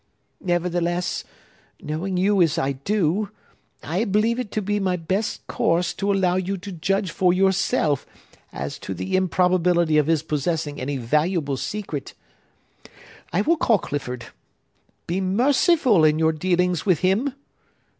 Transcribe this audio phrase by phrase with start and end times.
[0.43, 1.23] Nevertheless,
[1.79, 3.29] knowing you as I do,
[3.83, 8.07] I believe it to be my best course to allow you to judge for yourself
[8.51, 12.15] as to the improbability of his possessing any valuable secret.
[13.31, 14.25] I will call Clifford.
[15.05, 17.35] Be merciful in your dealings with him!